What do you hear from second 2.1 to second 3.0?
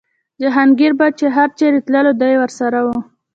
دی ورسره و.